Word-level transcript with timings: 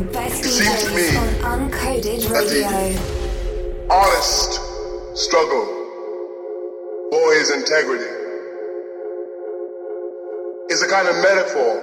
best 0.00 0.44
it 0.44 0.48
seems 0.48 0.84
to 0.84 0.90
me 0.94 1.16
on 1.16 1.70
Uncoded 1.70 2.30
Radio. 2.30 2.68
The 2.68 3.88
honest 3.90 4.60
struggle 5.16 5.66
for 7.10 7.34
his 7.34 7.50
integrity 7.50 8.04
is 10.70 10.82
a 10.82 10.88
kind 10.88 11.08
of 11.08 11.16
metaphor, 11.16 11.82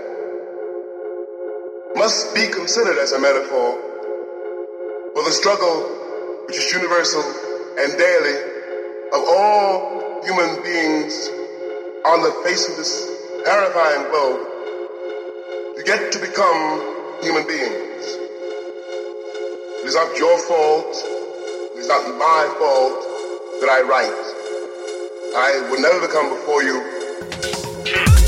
must 1.96 2.34
be 2.36 2.48
considered 2.48 2.98
as 2.98 3.12
a 3.12 3.20
metaphor 3.20 3.80
for 5.14 5.24
the 5.24 5.32
struggle 5.32 5.84
which 6.48 6.58
is 6.58 6.72
universal 6.72 7.24
and 7.80 7.98
daily 7.98 8.38
of 9.14 9.24
all 9.28 10.22
human 10.24 10.62
beings 10.64 11.30
on 12.06 12.22
the 12.22 12.32
face 12.44 12.70
of 12.70 12.78
this 12.78 13.10
terrifying 13.44 14.10
globe. 14.12 14.48
to 15.78 15.84
get 15.84 16.12
to 16.12 16.20
become 16.20 17.20
human 17.22 17.46
beings. 17.48 17.85
It 19.86 19.90
is 19.90 19.94
not 19.94 20.18
your 20.18 20.40
fault. 20.48 20.96
It 21.76 21.78
is 21.78 21.88
not 21.88 22.08
my 22.18 22.56
fault 22.58 23.62
that 23.62 23.70
I 23.70 23.82
write. 23.84 24.10
I 25.38 25.70
will 25.70 25.80
never 25.80 26.08
come 26.08 26.30
before 26.30 26.64
you. 26.64 28.25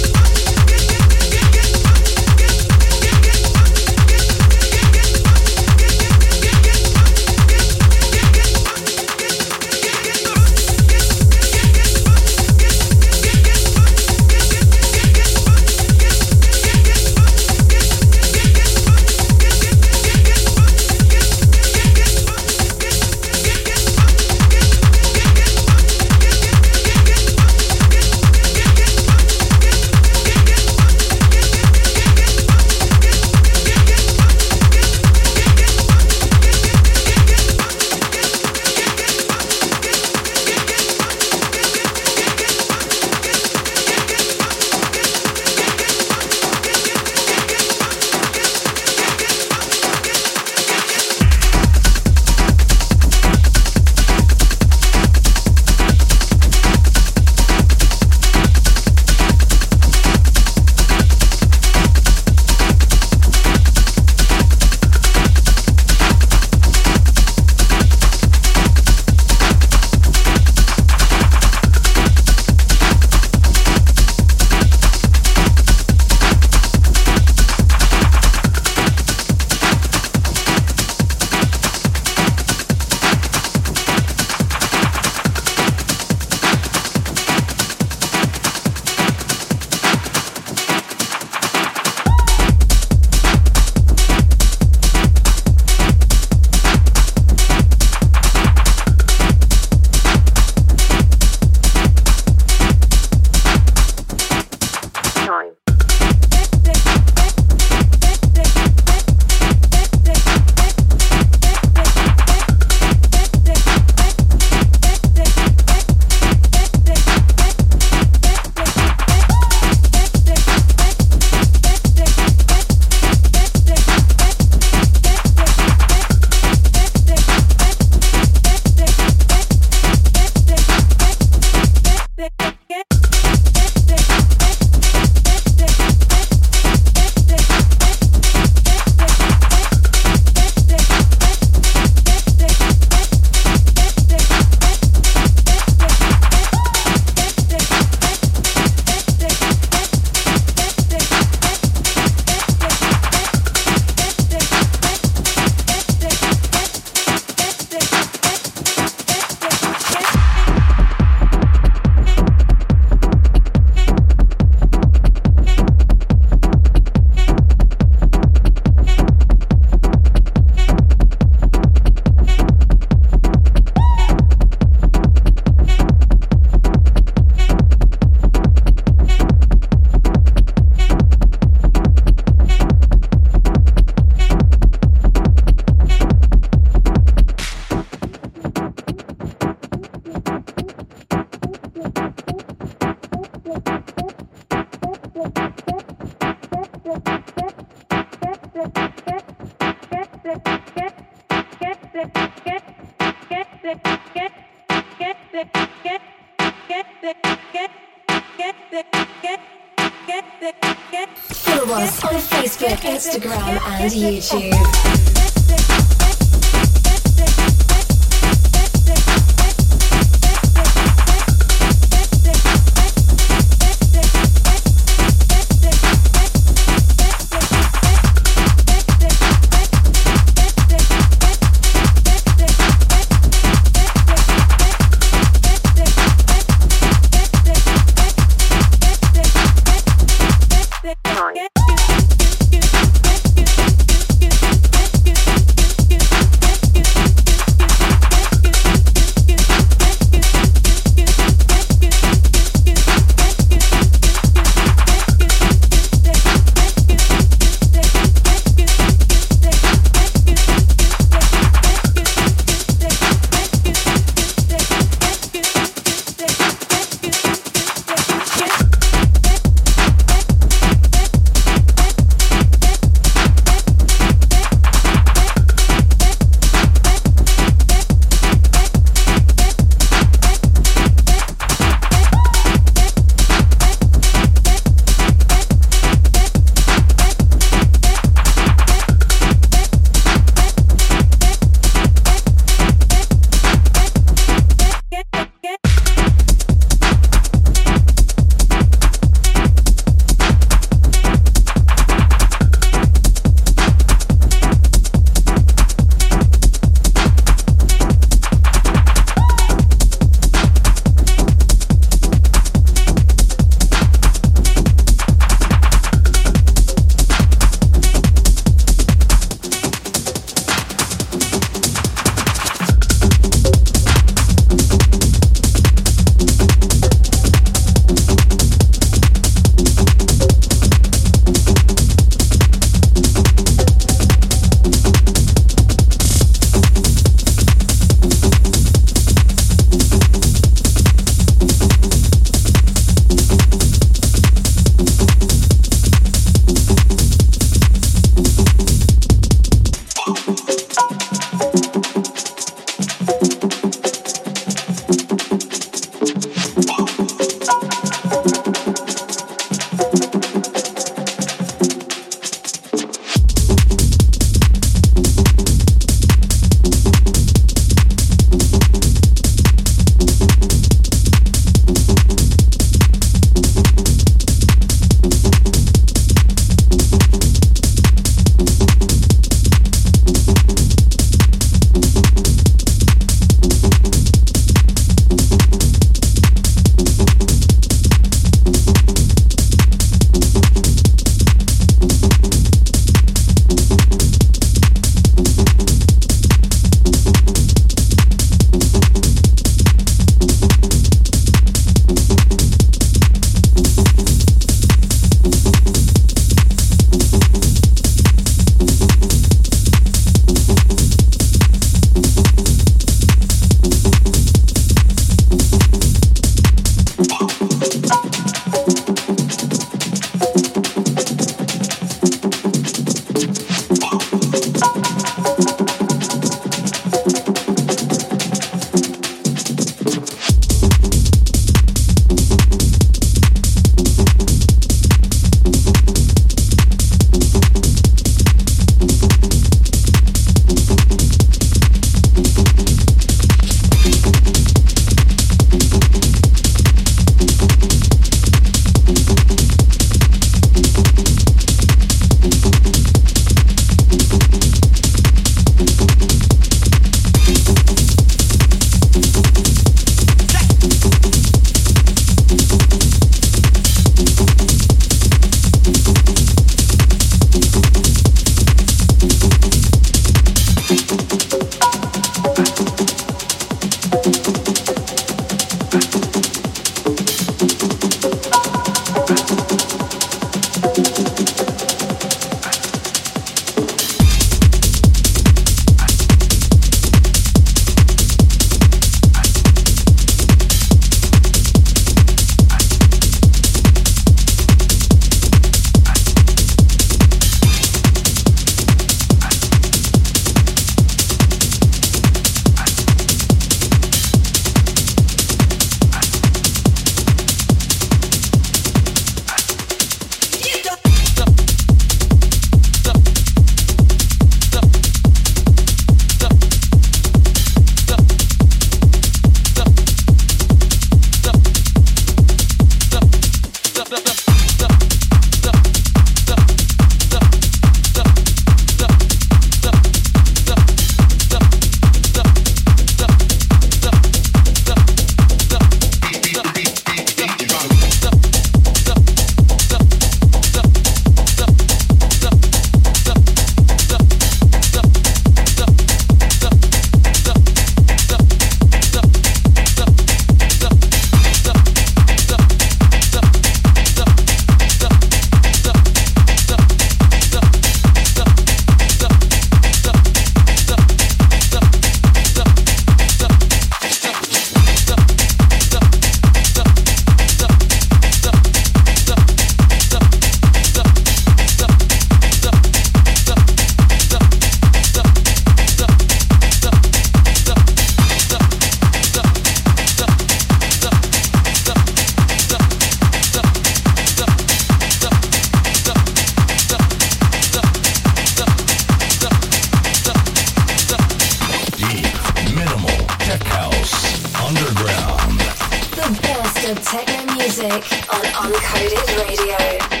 Uncoded 598.51 599.07
Radio. 599.15 600.00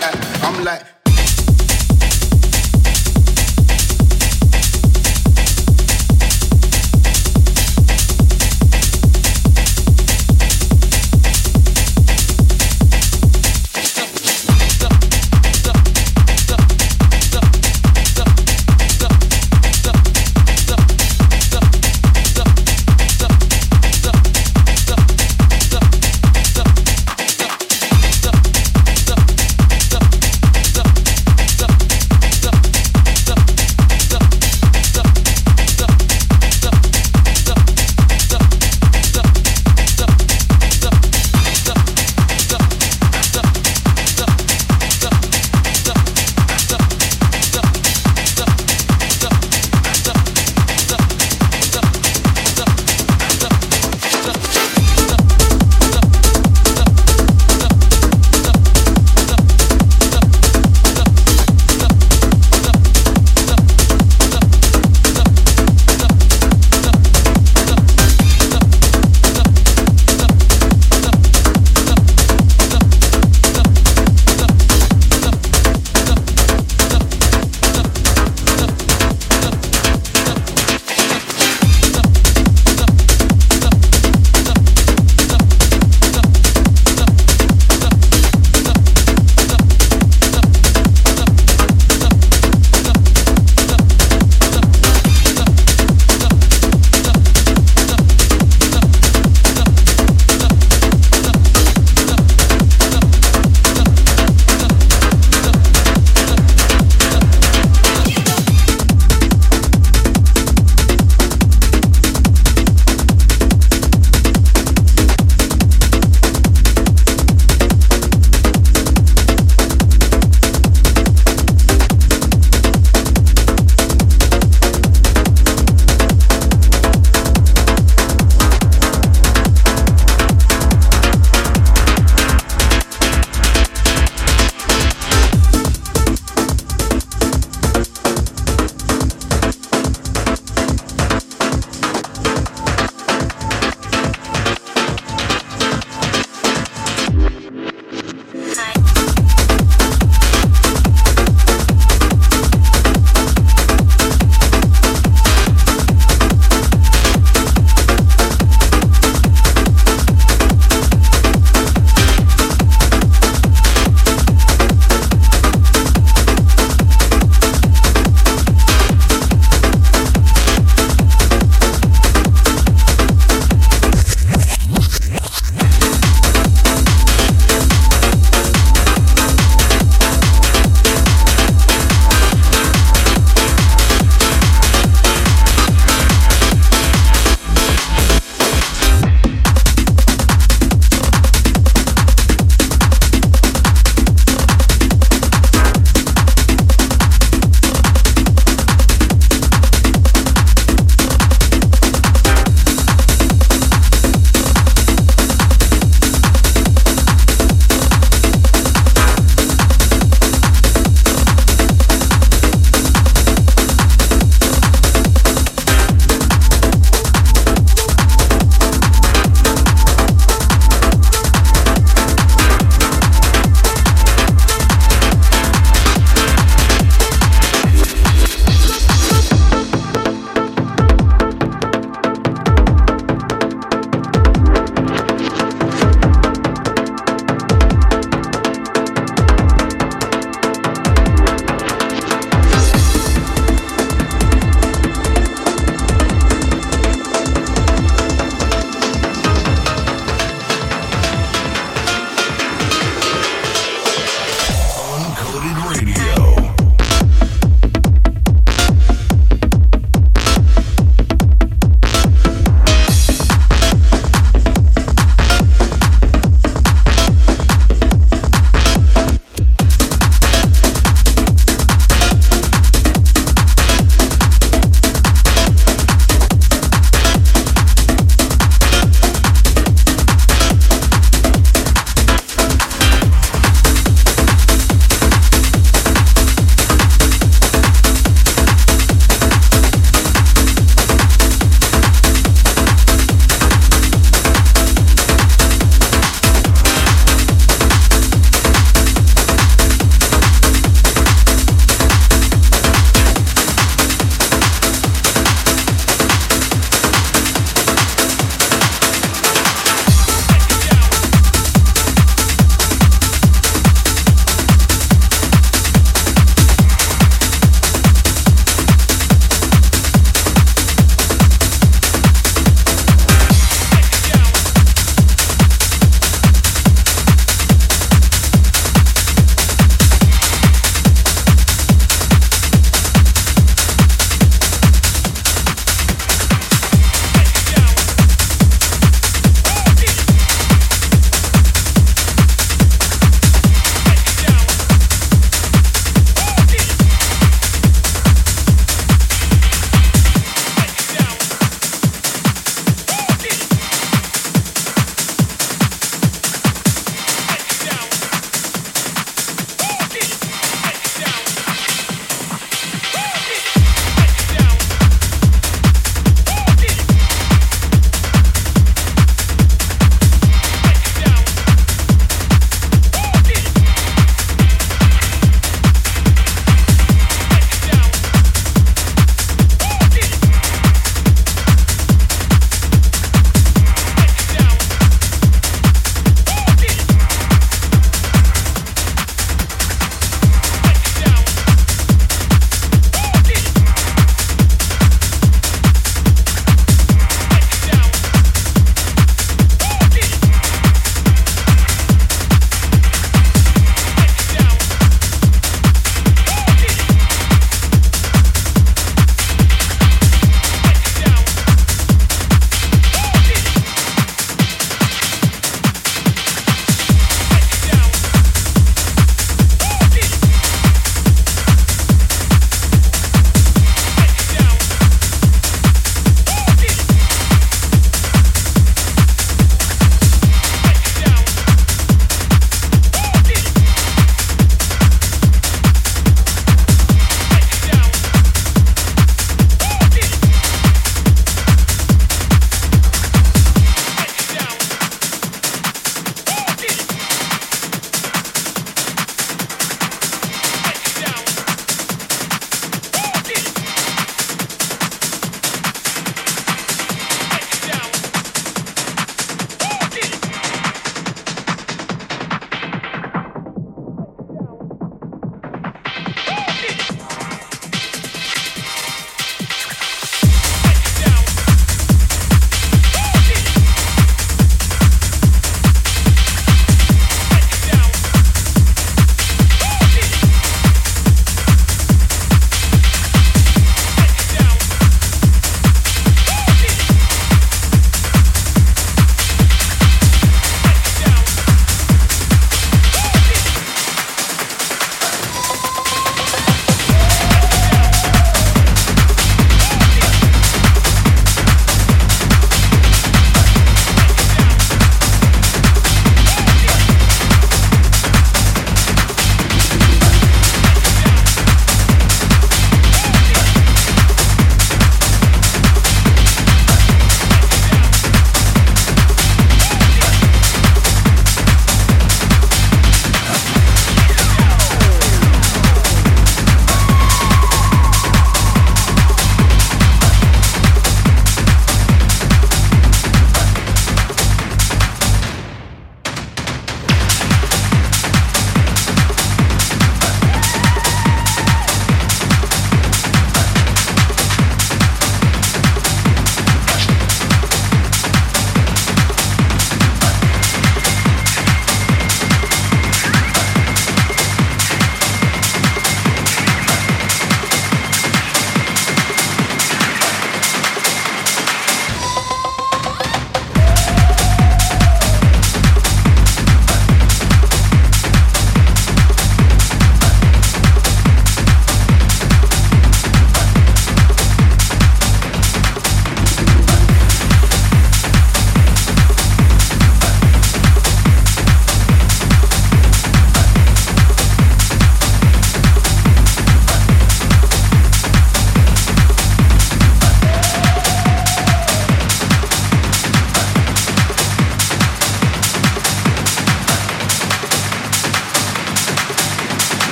I'm 0.00 0.64
like 0.64 0.97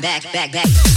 back, 0.00 0.32
back, 0.32 0.52
back. 0.52 0.89